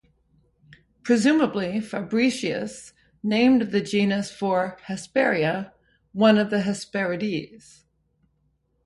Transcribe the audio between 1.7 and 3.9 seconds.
Fabricius named the